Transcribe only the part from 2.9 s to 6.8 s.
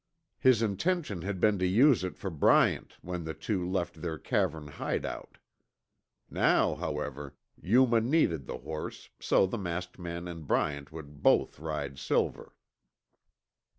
when the two left their cavern hideout. Now,